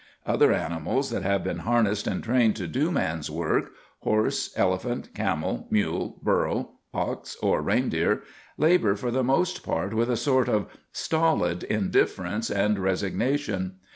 Other 0.25 0.51
animals 0.51 1.11
that 1.11 1.21
have 1.21 1.43
been 1.43 1.59
harnessed 1.59 2.07
and 2.07 2.23
trained 2.23 2.55
to 2.55 2.65
do 2.65 2.91
man's 2.91 3.29
work 3.29 3.73
horse, 3.99 4.51
elephant, 4.57 5.13
camel, 5.13 5.67
mule, 5.69 6.19
burro, 6.23 6.71
ox, 6.91 7.37
or 7.39 7.61
reindeer 7.61 8.23
labour 8.57 8.95
for 8.95 9.11
the 9.11 9.23
most 9.23 9.61
part 9.61 9.93
with 9.93 10.09
a 10.09 10.17
sort 10.17 10.49
of 10.49 10.65
stolid 10.91 11.61
indifference 11.61 12.49
and 12.49 12.79
resignation. 12.79 13.75